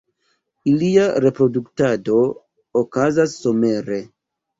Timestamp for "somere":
3.43-4.01